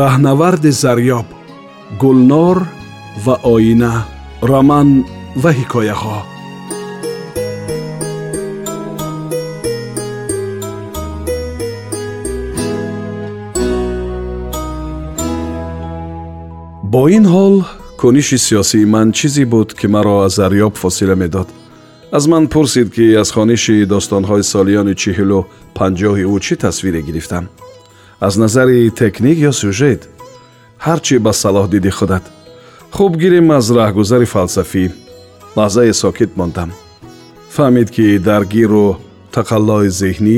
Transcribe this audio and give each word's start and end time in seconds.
раҳнаварди 0.00 0.70
зарёб 0.82 1.26
гулнор 2.02 2.58
ва 3.24 3.34
оина 3.54 3.92
роман 4.50 4.88
ва 5.42 5.50
ҳикояҳо 5.58 6.18
бо 16.92 17.02
ин 17.16 17.24
ҳол 17.34 17.54
куниши 18.00 18.38
сиёсии 18.46 18.86
ман 18.94 19.08
чизе 19.18 19.44
буд 19.52 19.68
ки 19.78 19.86
маро 19.94 20.14
аз 20.26 20.32
зарёб 20.38 20.74
фосила 20.82 21.16
медод. 21.22 21.48
Аз 22.16 22.24
ман 22.32 22.44
пурсид 22.52 22.88
ки 22.94 23.06
аз 23.22 23.28
хониши 23.36 23.86
достонҳои 23.94 24.44
солиёни 24.52 24.94
чиҳилу 25.02 25.40
панҷоҳи 25.78 26.24
ӯ 26.34 26.36
чӣ 26.44 26.54
тасвире 26.64 27.00
гирифтам 27.08 27.44
аз 28.19 28.33
назари 28.43 28.91
техник 29.01 29.37
ё 29.49 29.51
сюжет 29.61 30.01
ҳар 30.85 30.99
чӣ 31.05 31.15
ба 31.25 31.31
салоҳ 31.43 31.65
диди 31.73 31.91
худат 31.97 32.23
хуб 32.95 33.11
гирем 33.21 33.47
аз 33.57 33.65
раҳгузари 33.77 34.27
фалсафӣ 34.33 34.85
лаҳзае 35.57 35.93
сокит 36.01 36.31
мондам 36.39 36.69
фаҳмид 37.55 37.89
ки 37.95 38.05
дар 38.27 38.43
гиру 38.55 38.87
тақаллои 39.35 39.89
зеҳнӣ 40.01 40.37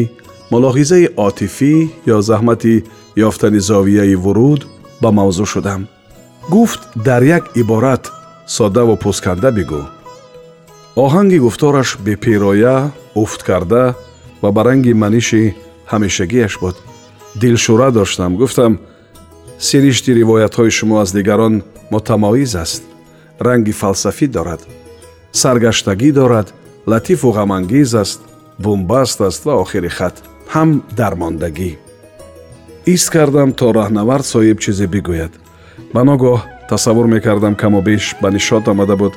мулоҳизаи 0.51 1.11
отифӣ 1.27 1.73
ё 2.15 2.17
заҳмати 2.29 2.75
ёфтани 3.27 3.61
зовияи 3.69 4.15
вуруд 4.23 4.61
ба 5.01 5.09
мавзӯъ 5.17 5.45
шудам 5.53 5.81
гуфт 6.53 6.81
дар 7.07 7.21
як 7.37 7.43
иборат 7.61 8.03
соддаву 8.55 8.95
пӯсканда 9.03 9.49
бигӯ 9.57 9.83
оҳанги 11.05 11.37
гуфтораш 11.45 11.89
бепироя 12.05 12.77
уфт 13.23 13.41
карда 13.49 13.83
ва 14.41 14.49
ба 14.55 14.61
ранги 14.67 14.93
маниши 15.03 15.43
ҳамешагиаш 15.91 16.53
буд 16.61 16.75
дилшӯра 17.40 17.90
доштам. 17.90 18.36
Гуфтам 18.40 18.72
сиришти 19.58 20.10
ривоятҳои 20.20 20.70
шумо 20.70 20.96
аз 21.02 21.10
дигарон 21.16 21.54
мутамоиз 21.92 22.54
аст. 22.64 22.82
Ранги 23.46 23.72
фалсафӣ 23.80 24.26
дорад 24.36 24.62
саргаштагӣ 25.40 26.10
дорад 26.18 26.48
латифу 26.90 27.28
ғамангез 27.38 27.92
аст 28.02 28.20
бумбаст 28.58 29.20
аст 29.20 29.44
ва 29.46 29.54
охири 29.62 29.90
хат. 29.96 30.16
Ҳам 30.54 30.70
дармондагӣ. 30.98 31.70
Ист 32.94 33.08
кардам 33.14 33.50
то 33.58 33.66
раҳнавард 33.78 34.26
соҳиб 34.32 34.58
чизе 34.64 34.86
бигӯяд. 34.94 35.32
Ба 35.94 36.02
ногоҳ 36.10 36.38
тасаввур 36.70 37.06
мекардам 37.14 37.54
камобеш 37.62 38.04
ба 38.22 38.28
нишод 38.30 38.64
омада 38.72 38.96
буд 39.02 39.14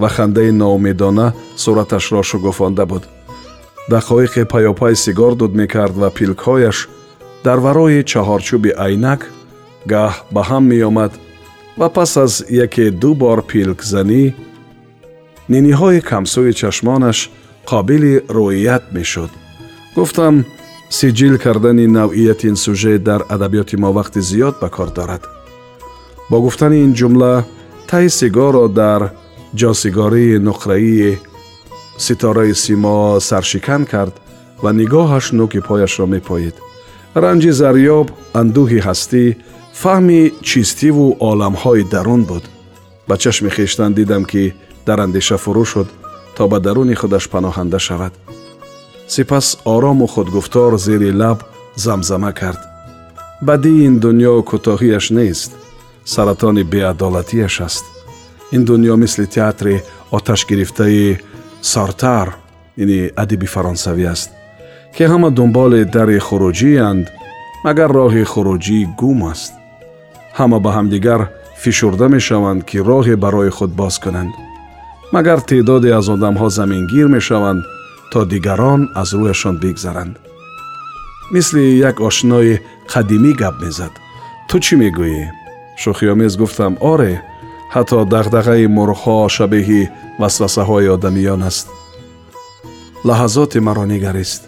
ва 0.00 0.08
хандаи 0.08 0.50
ноумедона 0.60 1.26
сураташро 1.62 2.22
шугуфонда 2.30 2.84
буд. 2.90 3.04
Дақоиқе 3.90 4.42
паёпай 4.52 4.94
сигор 5.04 5.32
дуд 5.40 5.52
мекард 5.60 5.94
ва 6.02 6.08
пилкҳояш 6.16 6.78
дар 7.44 7.58
варои 7.64 8.00
чаҳорчӯби 8.10 8.70
айнак 8.84 9.20
гаҳ 9.92 10.12
ба 10.34 10.42
ҳам 10.48 10.64
меомад 10.72 11.12
ва 11.80 11.88
пас 11.96 12.12
аз 12.24 12.34
яке 12.64 12.84
ду 13.02 13.10
бор 13.22 13.38
пилкзанӣ 13.50 14.24
ниниҳои 15.52 16.00
камсӯи 16.10 16.52
чашмонаш 16.60 17.18
қобили 17.70 18.14
рӯият 18.36 18.84
мешуд. 18.96 19.30
Гуфтам 19.96 20.34
сиҷил 20.98 21.34
кардани 21.44 21.86
навъиятин 21.98 22.56
сюжет 22.64 23.02
дар 23.08 23.20
адабиёти 23.34 23.76
мо 23.82 23.90
вақти 23.98 24.20
зиёд 24.30 24.54
ба 24.62 24.68
кор 24.76 24.88
дорад. 24.98 25.22
Бо 26.30 26.36
гуфтани 26.44 26.78
ин 26.86 26.92
ҷумла 26.98 27.34
таи 27.88 28.08
сигоро 28.18 28.66
дар 28.80 29.02
ҷосигории 29.60 30.42
нуқраии 30.48 31.18
ситораи 32.04 32.54
симо 32.64 33.20
саршикан 33.28 33.82
кард 33.92 34.14
ва 34.62 34.70
нигоҳаш 34.80 35.26
нӯки 35.38 35.60
пояшро 35.68 36.06
мепоид 36.14 36.56
ранҷи 37.14 37.50
зарёб 37.60 38.06
андӯҳи 38.40 38.80
ҳастӣ 38.86 39.24
фаҳми 39.82 40.22
чистиву 40.48 41.06
оламҳои 41.28 41.82
дарун 41.94 42.22
буд. 42.30 42.44
Ба 43.08 43.14
чашми 43.22 43.50
хештан 43.56 43.92
дидам 43.98 44.24
ки 44.30 44.54
дар 44.86 44.98
андеша 45.06 45.36
фурӯ 45.44 45.64
шуд 45.72 45.88
то 46.36 46.42
ба 46.50 46.58
даруни 46.66 46.94
худаш 47.00 47.24
паноҳанда 47.32 47.78
шавад. 47.86 48.12
Сипас 49.12 49.46
орому 49.74 50.06
худгуфтор 50.06 50.72
зери 50.86 51.10
лаб 51.20 51.38
замзама 51.84 52.32
кард. 52.40 52.60
Бадии 53.48 53.86
ин 53.88 53.96
дунё 54.04 54.34
кӯтоҳияш 54.50 55.06
нест 55.18 55.50
саратони 56.12 56.62
беадолатияш 56.72 57.60
аст. 57.68 57.84
Ин 58.56 58.62
дунё 58.68 58.94
мисли 59.02 59.26
театри 59.26 59.82
оташгирифтаи 60.16 61.18
сортар 61.72 62.28
яъне 62.82 63.00
адиби 63.22 63.46
фаронсавӣ 63.54 64.06
аст 64.14 64.30
ки 64.95 65.03
ҳама 65.11 65.29
дунболи 65.37 65.81
дари 65.95 66.19
хуруҷианд 66.27 67.05
магар 67.65 67.89
роҳи 67.99 68.23
хуруҷӣ 68.31 68.79
гум 68.99 69.19
аст 69.33 69.53
ҳама 70.37 70.57
ба 70.65 70.69
ҳамдигар 70.77 71.21
фишурда 71.63 72.07
мешаванд 72.15 72.61
ки 72.69 72.77
роҳе 72.89 73.15
барои 73.23 73.51
худ 73.57 73.71
боз 73.81 73.95
кунанд 74.03 74.33
магар 75.15 75.39
теъдоде 75.49 75.89
аз 75.99 76.07
одамҳо 76.15 76.47
замингир 76.57 77.07
мешаванд 77.15 77.61
то 78.11 78.19
дигарон 78.31 78.81
аз 79.01 79.09
рӯяшон 79.19 79.55
бигзаранд 79.63 80.15
мисли 81.33 81.63
як 81.89 81.95
ошинои 82.09 82.53
қадимӣ 82.91 83.31
гап 83.41 83.55
мезад 83.63 83.93
ту 84.49 84.55
чӣ 84.63 84.73
мегӯӣ 84.81 85.23
шӯхиомез 85.81 86.33
гуфтам 86.41 86.73
оре 86.91 87.13
ҳатто 87.73 87.99
дағдағаи 88.13 88.65
мурғҳо 88.77 89.17
шабеҳи 89.35 89.81
васвасаҳои 90.21 90.91
одамиён 90.95 91.41
аст 91.49 91.67
лаҳазоте 93.07 93.59
маро 93.67 93.85
нигарист 93.93 94.41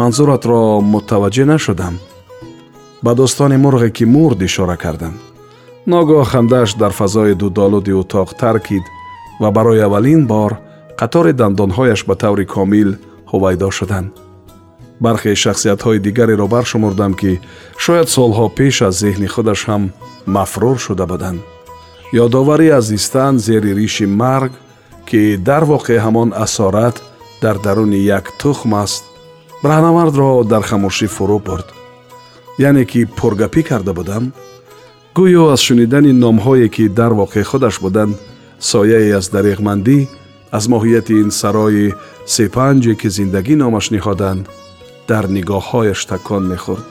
Манзуратро 0.00 0.60
мутаваҷҷеҳ 0.92 1.46
нашудам. 1.54 1.94
Ба 3.04 3.12
достони 3.20 3.56
мурғе 3.64 3.90
ки 3.96 4.04
мурд 4.14 4.38
ишора 4.48 4.76
кардам. 4.84 5.14
Ногоҳ 5.92 6.24
хандааш 6.32 6.70
дар 6.82 6.92
фазои 7.00 7.34
дудолуди 7.40 7.92
утоқ 8.02 8.28
таркид 8.42 8.84
ва 9.42 9.48
барои 9.56 9.84
аввалин 9.86 10.22
бор 10.32 10.52
қатори 11.00 11.32
дандонҳояш 11.40 12.00
ба 12.08 12.14
таври 12.22 12.44
комил 12.54 12.90
ҳувайдо 13.30 13.68
шуданд. 13.78 14.08
Бархе 15.04 15.30
шахсиятҳои 15.44 16.02
дигареро 16.06 16.46
баршумурдам 16.54 17.12
ки 17.20 17.40
шояд 17.84 18.08
солҳо 18.16 18.46
пеш 18.58 18.76
аз 18.88 18.94
зеҳни 19.02 19.28
худаш 19.34 19.60
ҳам 19.68 19.82
мафрур 20.34 20.76
шуда 20.86 21.06
буданд. 21.12 21.40
Ёдоварӣ 22.24 22.68
аз 22.78 22.86
истан 22.98 23.34
зери 23.46 23.72
риши 23.78 24.06
марг 24.22 24.52
ки 25.08 25.20
дар 25.48 25.62
воқеъ 25.72 25.98
ҳамон 26.04 26.28
асорат 26.44 26.96
дар 27.42 27.56
даруни 27.64 28.00
як 28.18 28.24
тухм 28.40 28.72
аст 28.84 29.04
раҳнавардро 29.64 30.44
дар 30.44 30.62
хамӯшӣ 30.68 31.06
фурӯ 31.14 31.38
бурд. 31.46 31.68
Яъне 32.58 32.84
ки 32.90 33.00
пургапӣ 33.16 33.62
карда 33.68 33.92
будам 33.98 34.24
гӯё 35.16 35.44
аз 35.54 35.60
шунидани 35.66 36.12
номҳое 36.24 36.68
ки 36.74 36.84
дар 36.88 37.12
воқеъ 37.20 37.44
худаш 37.50 37.76
буданд 37.84 38.14
сояе 38.70 39.10
аз 39.18 39.26
дариғмандӣ 39.34 39.98
аз 40.56 40.64
моҳияти 40.72 41.14
ин 41.22 41.30
сарои 41.40 41.94
сепанҷе 42.34 42.94
ки 43.00 43.08
зиндагӣ 43.16 43.54
номашниҳоданд 43.62 44.42
дар 45.08 45.24
нигоҳҳояш 45.36 46.00
такон 46.12 46.42
мехӯрд. 46.52 46.86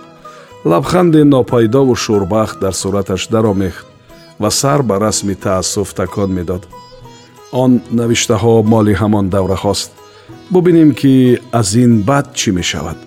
Лабханде 0.69 1.21
нопайдову 1.23 1.95
шӯрбахт 2.03 2.57
дар 2.63 2.73
сураташ 2.81 3.21
даромехт 3.33 3.85
ва 4.41 4.49
сар 4.59 4.79
ба 4.89 4.95
расми 5.05 5.35
таассуф 5.45 5.89
такон 6.01 6.29
медод. 6.37 6.63
Он 7.51 7.71
навиштаҳо 7.99 8.53
моли 8.73 8.93
ҳамон 9.01 9.25
давраҳост 9.35 9.91
бубинем 10.51 10.93
ки 10.93 11.39
аз 11.51 11.75
ин 11.75 12.01
баъд 12.07 12.27
чӣ 12.39 12.51
мешавад? 12.51 12.97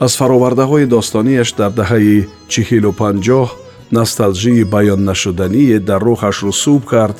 Аз 0.00 0.12
фаровардаҳои 0.20 0.86
достониаш 0.86 1.48
дар 1.58 1.72
даҳаи 1.80 2.26
чиҳилу 2.52 2.90
панҷоҳ 3.00 3.48
носталҷии 3.96 4.68
баённашудание 4.74 5.78
дар 5.88 6.00
рӯҳаш 6.08 6.36
русуб 6.46 6.84
кард 6.92 7.16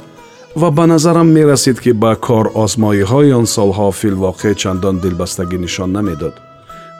ва 0.61 0.71
ба 0.71 0.85
назарам 0.87 1.29
мерасид 1.39 1.79
ки 1.85 1.93
ба 2.03 2.13
корозмоиҳои 2.27 3.33
он 3.41 3.47
солҳо 3.57 3.89
филвоқеъ 4.01 4.55
чандон 4.63 4.97
дилбастагӣ 5.03 5.59
нишон 5.65 5.91
намедод. 5.97 6.35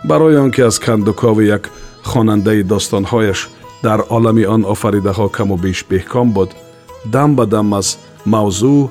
Барои 0.09 0.37
он 0.45 0.51
ки 0.55 0.61
аз 0.61 0.79
кандукови 0.79 1.45
як 1.57 1.71
хонандаи 2.11 2.63
достонҳояш 2.73 3.41
дар 3.83 4.01
олами 4.17 4.45
он 4.55 4.63
офаридаҳо 4.75 5.29
каму 5.37 5.57
беш 5.65 5.79
беҳком 5.91 6.29
буд 6.37 6.51
дам 7.15 7.31
ба 7.37 7.45
дам 7.47 7.69
аз 7.81 7.89
мавзӯъ 8.35 8.89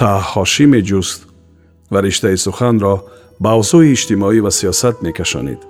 таҳҳошӣ 0.00 0.64
меҷуст 0.74 1.27
ва 1.90 1.98
риштаи 2.02 2.36
суханро 2.36 2.94
ба 3.42 3.50
авзӯи 3.56 3.92
иҷтимоӣ 3.94 4.38
ва 4.46 4.50
сиёсат 4.58 4.96
мекашонид. 5.06 5.60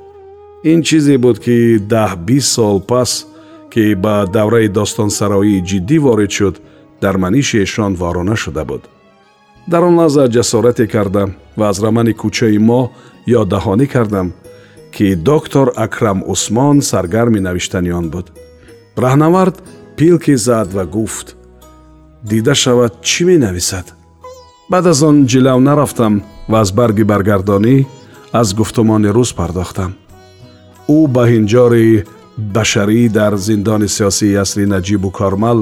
Ин 0.70 0.82
чизе 0.82 1.16
буд 1.24 1.36
ки 1.44 1.56
даҳ 1.92 2.10
бист 2.26 2.50
сол 2.56 2.78
пас 2.90 3.10
ки 3.72 3.94
ба 4.04 4.14
давраи 4.36 4.68
достонсароӣ 4.78 5.56
ҷиддӣ 5.68 5.96
ворид 6.06 6.32
шуд 6.38 6.56
дар 7.02 7.14
манишиашон 7.24 7.92
ворона 7.94 8.36
шуда 8.36 8.64
буд. 8.70 8.82
Дар 9.70 9.82
он 9.88 9.94
лаҳза 10.00 10.24
ҷасорате 10.36 10.86
кардам 10.94 11.30
ва 11.58 11.64
аз 11.70 11.78
рамани 11.84 12.14
кӯчаи 12.20 12.58
мо 12.68 12.82
ёддаҳонӣ 13.40 13.86
кардам 13.94 14.28
ки 14.94 15.06
доктор 15.30 15.66
акрам 15.86 16.18
усмон 16.32 16.76
саргарми 16.90 17.40
навиштани 17.48 17.90
он 18.00 18.06
буд. 18.14 18.26
Раҳнавард 19.04 19.56
пилки 19.96 20.34
зад 20.46 20.68
ва 20.76 20.84
гуфт. 20.96 21.28
Дида 22.30 22.54
шавад 22.54 22.92
чӣ 23.08 23.22
менависад 23.30 23.86
баъд 24.70 24.86
аз 24.86 25.02
он 25.02 25.26
ҷилав 25.26 25.60
нарафтам 25.60 26.14
ва 26.48 26.58
аз 26.60 26.72
барги 26.72 27.04
баргардонӣ 27.04 27.76
аз 28.40 28.48
гуфтумони 28.54 29.10
рӯз 29.16 29.30
пардохтам. 29.38 29.92
Ӯ 30.96 30.98
ба 31.14 31.22
ҳинҷори 31.32 32.04
башарӣ 32.54 33.08
дар 33.18 33.32
зиндони 33.48 33.88
сиёсии 33.96 34.40
асри 34.44 34.64
наҷибу 34.74 35.10
кормал 35.18 35.58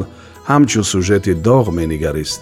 ҳамчун 0.50 0.84
сюжети 0.92 1.32
доғ 1.46 1.64
менигарист. 1.78 2.40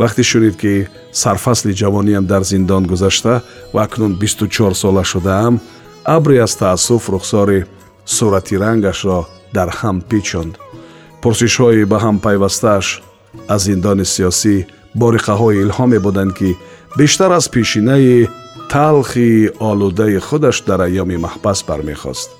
Вақте 0.00 0.22
шунид 0.30 0.54
ки 0.62 0.74
сарфасли 1.22 1.72
ҷавониям 1.80 2.24
дар 2.32 2.42
зиндон 2.52 2.84
гузашта 2.92 3.34
ва 3.74 3.80
акнун 3.86 4.12
бисту 4.20 4.46
чор 4.54 4.72
сола 4.82 5.04
шудаам 5.12 5.54
абре 6.16 6.36
аз 6.46 6.52
таассуф 6.60 7.02
рухсори 7.12 7.60
суратирангашро 8.16 9.20
дар 9.56 9.68
ҳам 9.78 9.96
печонд. 10.10 10.54
Пурсишҳои 11.22 11.84
ба 11.90 11.98
ҳам 12.04 12.16
пайвастааш 12.24 12.86
аз 13.54 13.60
зиндони 13.68 14.04
сиёсӣ 14.14 14.56
бориқаҳои 14.96 15.60
илҳоме 15.64 15.98
буданд 16.06 16.32
ки 16.38 16.56
бештар 16.98 17.30
аз 17.38 17.46
пешинаи 17.48 18.28
талхи 18.70 19.50
олудаи 19.70 20.18
худаш 20.18 20.56
дар 20.68 20.80
айёми 20.88 21.16
маҳбас 21.26 21.58
бармехост 21.68 22.30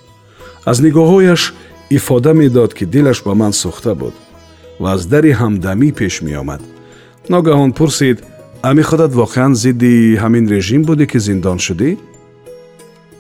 аз 0.71 0.79
нигоҳҳояш 0.87 1.43
ифода 1.91 2.33
медод 2.35 2.75
ки 2.75 2.85
дилаш 2.95 3.19
ба 3.27 3.35
ман 3.35 3.53
сӯхта 3.53 3.95
буд 4.01 4.15
ва 4.81 4.89
аз 4.95 5.03
дари 5.13 5.33
ҳамдамӣ 5.41 5.89
пеш 5.99 6.15
меомад 6.23 6.63
ногаҳон 7.33 7.73
пурсид 7.79 8.19
ами 8.63 8.83
худат 8.83 9.13
воқеан 9.13 9.53
зидди 9.55 10.19
ҳамин 10.23 10.45
режим 10.55 10.83
будӣ 10.89 11.07
ки 11.13 11.19
зиндон 11.19 11.59
шудӣ 11.67 11.91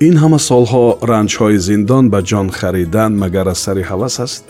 ин 0.07 0.15
ҳама 0.23 0.39
солҳо 0.51 0.85
ранҷҳои 1.11 1.59
зиндон 1.69 2.05
ба 2.13 2.21
ҷон 2.31 2.49
харидан 2.59 3.13
магар 3.23 3.47
аз 3.53 3.59
сари 3.65 3.83
ҳавас 3.91 4.15
аст 4.27 4.45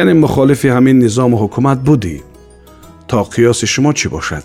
яъне 0.00 0.14
мухолифи 0.24 0.68
ҳамин 0.76 0.96
низому 1.04 1.36
ҳукумат 1.42 1.78
будӣ 1.88 2.16
то 3.14 3.22
қиёси 3.34 3.66
шумо 3.74 3.92
чӣ 3.98 4.08
бошад 4.14 4.44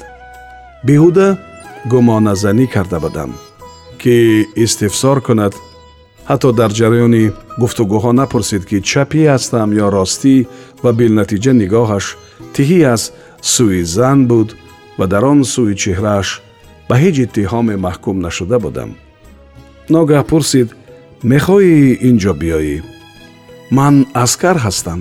беҳуда 0.87 1.27
гумоназанӣ 1.91 2.65
карда 2.73 2.97
будам 3.05 3.31
ки 4.01 4.15
истифсор 4.65 5.17
кунад 5.27 5.53
ҳатто 6.29 6.49
дар 6.59 6.71
ҷараёни 6.79 7.23
гуфтугӯҳо 7.61 8.11
напурсид 8.21 8.63
ки 8.69 8.77
чапӣ 8.89 9.21
ҳастам 9.33 9.69
ё 9.83 9.87
ростӣ 9.97 10.35
ва 10.83 10.91
билнатиҷа 10.99 11.53
нигоҳаш 11.61 12.05
тиҳӣ 12.53 12.79
аз 12.93 13.03
сӯи 13.53 13.81
зан 13.95 14.19
буд 14.29 14.49
ва 14.99 15.05
дар 15.13 15.23
он 15.31 15.39
сӯи 15.53 15.73
чеҳрааш 15.83 16.27
ба 16.89 16.95
ҳеҷ 17.01 17.15
иттиҳоме 17.25 17.75
маҳкум 17.85 18.17
нашуда 18.25 18.57
будам 18.65 18.89
ногаҳ 19.93 20.23
пурсид 20.31 20.67
мехоҳӣ 21.31 21.77
ин 22.07 22.15
ҷо 22.23 22.33
биёӣ 22.41 22.77
ман 23.77 23.95
аскар 24.23 24.57
ҳастам 24.65 24.99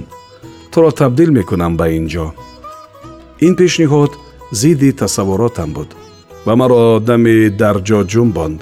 туро 0.73 0.91
табдил 1.01 1.31
мекунам 1.39 1.73
ба 1.81 1.87
ин 2.01 2.07
ҷо 2.15 2.29
ин 3.47 3.55
пешниҳод 3.61 4.13
зидди 4.61 4.91
тасаввуротам 4.93 5.71
буд 5.77 5.91
ва 6.47 6.55
маро 6.61 7.01
даме 7.09 7.51
дар 7.51 7.77
ҷо 7.89 7.99
ҷумбонд 8.13 8.59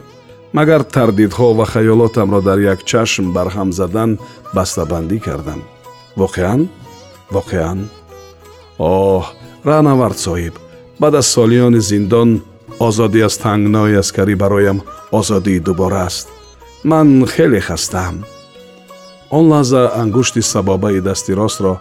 магар 0.57 0.83
тардидҳо 0.95 1.49
ва 1.59 1.65
хаёлотамро 1.73 2.41
дар 2.49 2.59
як 2.73 2.81
чашм 2.91 3.27
барҳам 3.37 3.71
задан 3.79 4.11
бастабандӣ 4.57 5.19
кардам. 5.27 5.61
Воқеан? 6.21 6.61
Воқеан? 7.37 7.79
Оҳ 8.79 9.25
раҳнавард 9.69 10.19
соҳиб. 10.27 10.55
Баъд 11.01 11.15
аз 11.21 11.27
солиёни 11.37 11.81
зиндон 11.91 12.31
озодӣ 12.87 13.21
аз 13.29 13.35
тангнои 13.45 14.01
аскарӣ 14.03 14.35
бароям 14.43 14.79
озодии 15.19 15.65
дубора 15.67 16.03
аст. 16.09 16.27
Ман 16.91 17.09
хеле 17.35 17.61
хастаам. 17.69 18.17
Он 19.37 19.45
лаҳза 19.53 19.83
ангушти 20.03 20.43
сабобаи 20.53 21.01
дасти 21.09 21.33
ростро 21.41 21.73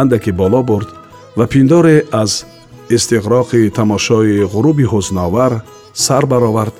андаке 0.00 0.32
боло 0.40 0.60
бурд 0.70 0.88
ва 1.36 1.46
пиндоре 1.46 2.04
аз 2.12 2.44
истиғроқи 2.90 3.72
тамошои 3.72 4.44
ғуруби 4.52 4.84
ҳузновар 4.92 5.62
сар 5.94 6.26
баровард 6.26 6.74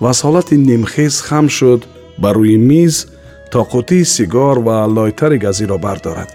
ва 0.00 0.10
аз 0.10 0.22
ҳолати 0.24 0.56
нимхез 0.56 1.20
хам 1.28 1.46
шуд 1.48 1.86
ба 2.18 2.30
рӯи 2.36 2.58
миз 2.58 3.06
то 3.52 3.60
қутии 3.72 4.04
сигор 4.04 4.56
ва 4.66 4.86
лойтари 4.96 5.38
газиро 5.38 5.78
бардорад. 5.78 6.30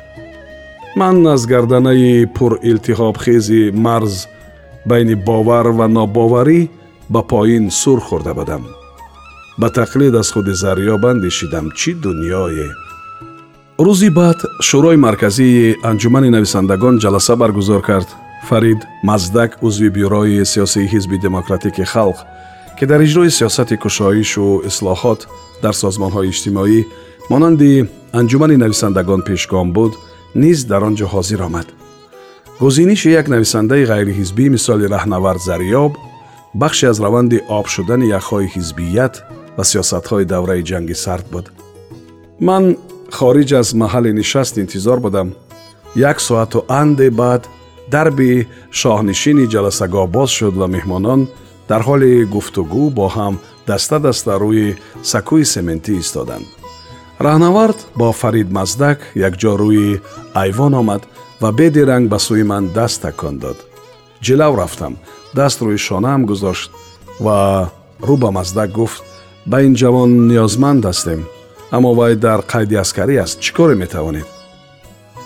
Ман 0.96 1.28
аз 1.28 1.46
гарданаи 1.46 2.25
пурилтиҳобхези 2.36 3.72
марз 3.86 4.28
байни 4.90 5.16
бовар 5.16 5.68
ва 5.78 5.88
нобоварӣ 5.88 6.69
ба 7.14 7.22
поин 7.31 7.66
сур 7.72 8.00
хӯрда 8.08 8.34
будам. 8.40 8.64
Ба 9.60 9.68
тақлид 9.80 10.14
аз 10.22 10.30
худи 10.34 10.54
зарёб 10.64 11.04
андешидам 11.12 11.66
чӣ 11.80 11.92
дуньёе 12.04 12.68
рӯзи 13.86 14.10
баъд 14.10 14.40
шӯрои 14.68 14.98
марказии 15.08 15.76
анҷумани 15.90 16.30
нависандагон 16.36 16.96
ҷаласа 17.04 17.36
баргузор 17.42 17.82
кард. 17.90 18.10
Фарид 18.48 18.82
маздак 19.10 19.52
узви 19.68 19.90
бюрои 19.98 20.46
сиёсии 20.52 20.90
ҳизби 20.94 21.18
демократики 21.26 21.84
халқ 21.94 22.18
ки 22.78 22.86
дар 22.92 23.02
иҷрои 23.08 23.36
сиёсати 23.38 23.76
кушоишу 23.84 24.48
ислоҳот 24.70 25.20
дар 25.64 25.74
созмонҳои 25.84 26.30
иҷтимоӣ 26.32 26.80
монанди 27.32 27.72
анҷумани 28.20 28.58
нависандагон 28.64 29.22
пешгом 29.28 29.68
буд 29.78 29.94
низ 30.44 30.60
дар 30.72 30.82
он 30.88 30.94
ҷо 31.00 31.08
ҳозир 31.14 31.40
омад. 31.48 31.68
Гузиниши 32.62 33.10
як 33.20 33.26
нависандаи 33.34 33.88
ғайриҳизбӣ 33.92 34.46
мисоли 34.56 34.86
раҳнавард 34.96 35.42
зариёб 35.50 35.92
бахше 36.62 36.86
аз 36.92 36.98
раванди 37.06 37.38
об 37.58 37.66
шудани 37.74 38.08
яхҳои 38.20 38.52
ҳизбият 38.56 39.16
ва 39.58 39.64
сиёсатҳои 39.72 40.30
давраи 40.34 40.64
ҷанги 40.70 40.96
сард 41.06 41.26
буд. 41.34 41.46
Ман 42.48 42.64
хориҷ 43.12 43.54
аз 43.62 43.74
маҳалли 43.74 44.12
нишаст 44.13 44.57
интизор 44.57 45.00
будам. 45.00 45.27
Як 45.95 46.21
соату 46.21 46.59
анде 46.68 47.09
баъд 47.09 47.44
дарби 47.92 48.48
шоҳнишини 48.80 49.45
ҷаласагоҳ 49.54 50.07
боз 50.15 50.30
шуд 50.38 50.56
ва 50.62 50.68
меҳмонон 50.75 51.21
дар 51.69 51.81
ҳоли 51.88 52.13
гуфтугӯ 52.33 52.83
бо 52.98 53.06
ҳам 53.15 53.33
даста 53.68 53.98
даста 54.06 54.33
рӯи 54.44 54.68
сакӯи 55.12 55.45
сементӣ 55.54 55.94
истоданд. 56.04 56.48
Раҳнавард 57.25 57.80
бо 58.00 58.07
фарид 58.21 58.50
маздак 58.57 59.00
якҷо 59.27 59.51
рӯи 59.62 59.89
айвон 60.42 60.74
омад 60.81 61.04
ва 61.42 61.50
бедиранг 61.59 62.06
ба 62.11 62.19
сӯи 62.26 62.44
ман 62.52 62.64
даст 62.78 62.97
такон 63.06 63.35
дод. 63.44 63.57
Ҷилав 64.26 64.54
рафтам. 64.61 64.94
Даст 65.37 65.57
рӯи 65.66 65.78
шонаам 65.87 66.21
гузошт 66.30 66.69
ва 67.26 67.37
рӯ 68.07 68.16
ба 68.23 68.30
маздак 68.37 68.69
гуфт 68.80 69.02
ба 69.49 69.57
ин 69.68 69.73
ҷавон 69.81 70.11
ниёзманд 70.30 70.83
ҳастем 70.90 71.21
аммо 71.71 71.94
вай 71.94 72.16
дар 72.16 72.40
қайди 72.54 72.76
аскарӣ 72.83 73.16
аст 73.24 73.40
чӣ 73.44 73.52
коре 73.57 73.76
метавонед 73.76 74.28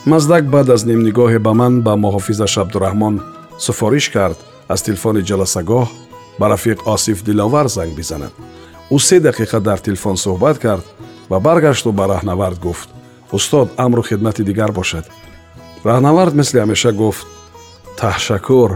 маздак 0.05 0.43
баъд 0.53 0.69
аз 0.69 0.81
нимнигоҳе 0.89 1.39
ба 1.39 1.53
ман 1.53 1.74
ба 1.86 1.93
муҳофизаш 2.03 2.53
абдураҳмон 2.63 3.15
суфориш 3.65 4.10
кард 4.15 4.38
аз 4.74 4.81
телефони 4.88 5.21
ҷаласагоҳ 5.29 5.88
ба 6.39 6.45
рафиқ 6.53 6.79
осиф 6.93 7.24
диловар 7.27 7.67
занг 7.67 7.93
бизанад 8.00 8.33
ӯ 8.95 8.98
се 9.07 9.17
дақиқа 9.27 9.60
дар 9.67 9.79
телефон 9.88 10.15
суҳбат 10.25 10.57
кард 10.65 10.86
ва 11.29 11.39
баргашту 11.39 11.91
ба 11.91 12.05
раҳнавард 12.13 12.60
гуфт 12.65 12.89
устод 13.38 13.67
амру 13.77 14.01
хидмати 14.10 14.43
дигар 14.50 14.71
бошад 14.71 15.05
раҳнавард 15.89 16.33
мисли 16.39 16.57
ҳамеша 16.63 16.91
гуфт 17.01 17.25
таҳшакур 18.00 18.71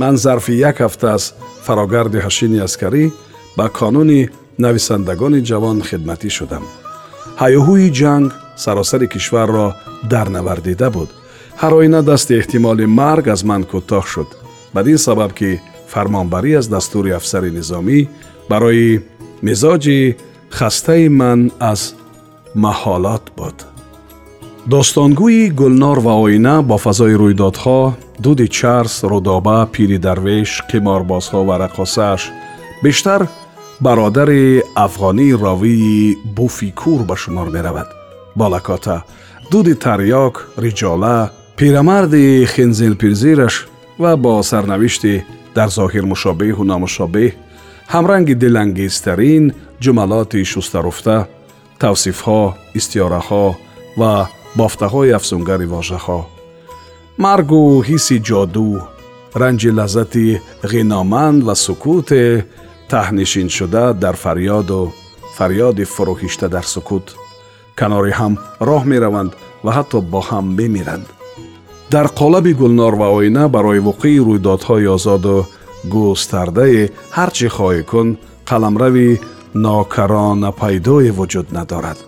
ман 0.00 0.14
зарфи 0.24 0.52
як 0.70 0.76
ҳафта 0.84 1.06
аз 1.16 1.24
фарогарди 1.66 2.18
ҳашини 2.26 2.58
аскарӣ 2.66 3.04
ба 3.58 3.66
конуни 3.78 4.20
нависандагони 4.64 5.40
ҷавон 5.48 5.78
хидматӣ 5.88 6.30
шудам 6.38 6.64
ҳайюҳӯи 7.40 7.88
ҷанг 8.00 8.28
саросари 8.64 9.06
кишварро 9.14 9.66
дарнавардида 10.12 10.88
буд 10.96 11.10
ҳар 11.60 11.72
оина 11.80 12.00
дасти 12.10 12.32
эҳтимоли 12.40 12.86
марг 13.00 13.24
аз 13.34 13.40
ман 13.50 13.62
кӯтоҳ 13.70 14.04
шуд 14.12 14.30
бадин 14.74 14.98
сабаб 15.06 15.30
ки 15.38 15.50
фармонбарӣ 15.92 16.52
аз 16.60 16.66
дастури 16.74 17.10
афсари 17.18 17.50
низомӣ 17.58 17.98
барои 18.50 18.88
мизоҷи 19.46 20.00
хастаи 20.58 21.06
ман 21.20 21.40
аз 21.72 21.80
маҳолот 22.64 23.24
буд 23.38 23.56
достонгӯи 24.72 25.50
гулнор 25.60 25.98
ва 26.06 26.14
оина 26.24 26.54
бо 26.68 26.76
фазои 26.84 27.14
рӯйдодҳо 27.22 27.80
дуди 28.24 28.46
чарс 28.58 28.94
рудоба 29.10 29.58
пири 29.72 29.98
дарвеш 30.06 30.50
қиморбозҳо 30.70 31.40
ва 31.48 31.54
раққосааш 31.64 32.22
бештар 32.84 33.20
бародари 33.82 34.62
афғонии 34.76 35.32
ровии 35.34 36.16
буфикур 36.24 37.02
ба 37.02 37.16
шумор 37.16 37.50
меравад. 37.50 37.88
Болакота 38.36 39.02
дуди 39.50 39.74
тарёк 39.74 40.54
риҷола 40.56 41.32
пирамарди 41.56 42.46
хинзилпирзираш 42.46 43.66
ва 43.98 44.16
бо 44.16 44.42
сарнавишти 44.42 45.24
дар 45.56 45.68
зоҳир 45.68 46.04
мушобеҳу 46.12 46.62
номушобеҳ 46.72 47.32
ҳамранги 47.94 48.34
дилангезтарин 48.42 49.44
ҷумалоти 49.82 50.40
шустаруфта 50.52 51.16
тавсифҳо 51.82 52.42
истиёраҳо 52.78 53.46
ва 54.00 54.12
бофтаҳои 54.58 55.14
афсунгари 55.18 55.66
вожаҳо. 55.74 56.20
Маргу 57.24 57.82
ҳисси 57.88 58.16
ҷоду 58.28 58.68
ранҷи 59.42 59.70
лаззати 59.78 60.26
ғиноманд 60.72 61.40
ва 61.48 61.54
сукуте 61.66 62.24
таҳнишиншуда 62.92 63.84
дар 64.02 64.16
фарёду 64.24 64.80
фарёди 65.36 65.84
фурӯҳишта 65.94 66.46
дар 66.54 66.66
сукут. 66.74 67.06
Канори 67.80 68.12
ҳам 68.20 68.34
роҳ 68.68 68.82
мераванд 68.92 69.32
ва 69.64 69.70
ҳатто 69.76 69.98
бо 70.12 70.20
ҳам 70.28 70.46
мемиранд 70.58 71.06
дар 71.94 72.06
қолаби 72.18 72.52
гулнор 72.60 72.94
ва 73.00 73.08
оина 73.18 73.44
барои 73.56 73.84
вуқӯи 73.88 74.18
рӯйдодҳои 74.28 74.86
озоду 74.96 75.36
густардае 75.92 76.82
ҳар 77.16 77.30
чӣ 77.36 77.48
хоҳӣ 77.56 77.82
кун 77.90 78.08
қаламрави 78.50 79.10
нокаронапайдое 79.64 81.10
вуҷуд 81.18 81.48
надорад. 81.56 81.98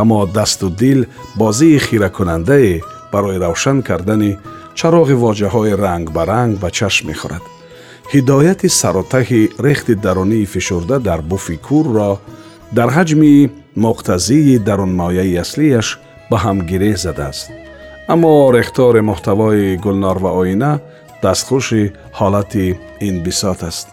Аммо 0.00 0.20
дасту 0.36 0.68
дил 0.80 1.00
бозии 1.40 1.78
хиракунандае 1.86 2.82
барои 3.12 3.40
равшан 3.44 3.78
кардани 3.88 4.32
чароғи 4.78 5.16
воҷаҳои 5.24 5.72
рангбаранг 5.84 6.54
ба 6.62 6.68
чашм 6.78 7.04
мехӯрад 7.10 7.44
ҳидояти 8.12 8.68
саротаҳи 8.80 9.42
рехти 9.66 9.94
дарунии 10.04 10.50
фишурда 10.54 10.96
дар 11.08 11.20
буфи 11.30 11.56
курро 11.66 12.10
дар 12.76 12.88
ҳаҷми 12.96 13.34
муқтазии 13.84 14.62
дарунмояи 14.68 15.36
аслияш 15.44 15.88
ба 16.30 16.36
ҳам 16.44 16.58
гире 16.70 16.92
задааст 17.04 17.46
аммо 18.12 18.32
рехтори 18.56 19.00
муҳтавои 19.10 19.76
гулнор 19.84 20.16
ва 20.24 20.30
оина 20.42 20.72
дастхуши 21.22 21.82
ҳолати 22.18 22.66
инбисот 23.08 23.60
аст 23.70 23.86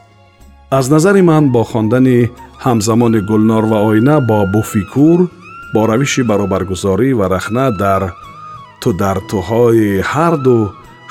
аз 0.78 0.86
назари 0.94 1.22
ман 1.30 1.44
бо 1.56 1.62
хондани 1.72 2.20
ҳамзамони 2.66 3.20
гулнор 3.30 3.64
ва 3.72 3.80
оина 3.90 4.16
бо 4.30 4.38
буфи 4.54 4.84
кур 4.94 5.20
бо 5.74 5.82
равиши 5.92 6.22
баробаргузорӣ 6.30 7.10
ва 7.20 7.26
рахна 7.36 7.66
дар 7.84 8.02
ту 8.82 8.90
дар 9.02 9.18
туҳои 9.32 9.88
ҳарду 10.12 10.58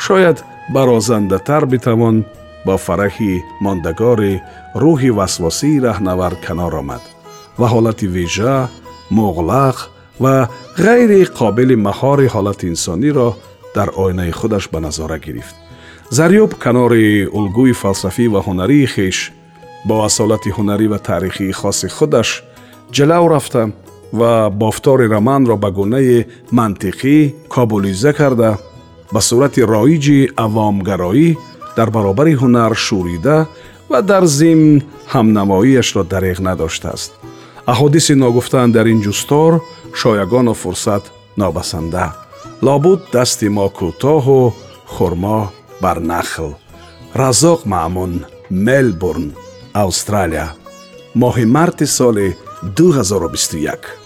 шояд 0.04 0.38
барозандатар 0.74 1.62
битавон 1.72 2.16
бо 2.66 2.74
фараҳи 2.86 3.34
мондагори 3.64 4.34
рӯҳи 4.82 5.10
васвосии 5.18 5.82
раҳнавар 5.88 6.34
канор 6.46 6.74
омад 6.82 7.02
ва 7.60 7.66
ҳолати 7.74 8.06
вижа 8.16 8.54
муғлақ 9.18 9.76
ва 10.22 10.34
ғайри 10.84 11.22
қобили 11.38 11.76
маҳори 11.86 12.26
ҳолати 12.34 12.64
инсониро 12.72 13.28
дар 13.76 13.88
оинаи 14.04 14.32
худаш 14.40 14.64
ба 14.72 14.78
назора 14.86 15.18
гирифт 15.26 15.54
зарёб 16.18 16.50
канори 16.64 17.28
улгӯи 17.38 17.74
фалсафӣ 17.82 18.26
ва 18.34 18.40
ҳунарии 18.46 18.86
хеш 18.94 19.18
бо 19.88 19.94
асолати 20.08 20.50
ҳунарӣ 20.56 20.86
ва 20.92 20.98
таърихии 21.08 21.52
хоси 21.60 21.88
худаш 21.96 22.28
ҷалав 22.96 23.24
рафта 23.34 23.62
ва 24.12 24.50
бофтори 24.50 25.06
романро 25.14 25.56
ба 25.56 25.70
гунае 25.78 26.18
мантиқӣ 26.58 27.16
кобулиза 27.54 28.12
карда 28.12 28.50
ба 29.12 29.20
сурати 29.28 29.60
роиҷи 29.74 30.18
авомгароӣ 30.44 31.28
дар 31.76 31.88
баробари 31.96 32.34
ҳунар 32.42 32.72
шӯрида 32.86 33.38
ва 33.90 33.98
дар 34.10 34.24
зимн 34.38 34.82
ҳамнамоиашро 35.12 36.02
дареғ 36.12 36.38
надоштааст. 36.48 37.10
Аҳодиси 37.72 38.14
ногуфтаан 38.22 38.70
дар 38.76 38.86
ин 38.92 39.00
ҷустор 39.06 39.52
шоягону 40.00 40.54
фурсат 40.62 41.04
нобасанда. 41.40 42.06
Лобуд 42.66 43.00
дасти 43.14 43.48
мо 43.56 43.66
кӯтоҳу 43.78 44.40
хурмо 44.94 45.40
бар 45.82 45.98
нахл 46.10 46.50
разоқ 47.22 47.60
маъмун 47.72 48.12
мелбурн 48.66 49.26
австралия. 49.84 50.48
Моҳи 51.22 51.44
марти 51.56 51.86
соли 51.86 52.28
2021 52.76 53.99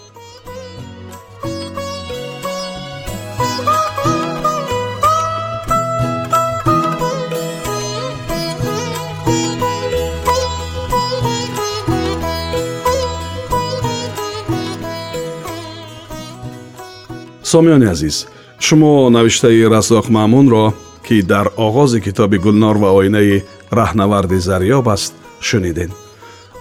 сомиёни 17.51 17.87
азиз 17.93 18.17
шумо 18.65 19.09
навиштаи 19.15 19.69
разоқ 19.75 20.05
маъмунро 20.15 20.73
ки 21.05 21.21
дар 21.21 21.47
оғози 21.65 21.99
китоби 22.05 22.37
гулнор 22.45 22.75
ва 22.83 22.89
оинаи 22.99 23.43
раҳнаварди 23.71 24.39
зарёб 24.47 24.87
аст 24.95 25.13
шунидед 25.47 25.91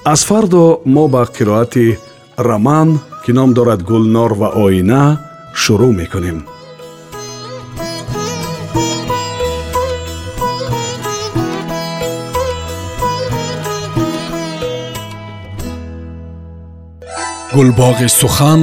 аз 0.05 0.21
фардо 0.29 0.65
мо 0.95 1.05
ба 1.09 1.23
қироати 1.37 1.87
роман 2.39 2.89
ки 3.25 3.33
ном 3.33 3.51
дорад 3.57 3.83
гулнор 3.83 4.33
ва 4.41 4.49
оина 4.65 5.03
шурӯъ 5.63 5.93
мекунем 6.01 6.39
гулбоғи 17.55 18.09
сухан 18.21 18.63